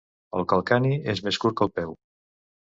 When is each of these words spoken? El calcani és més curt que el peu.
El 0.37 0.45
calcani 0.53 0.89
és 1.13 1.21
més 1.27 1.39
curt 1.45 1.57
que 1.61 1.65
el 1.69 1.73
peu. 1.77 1.95